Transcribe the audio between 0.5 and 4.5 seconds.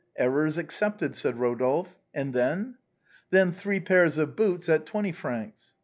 excepted," said Eodolphe. "And then?"" Then three pairs of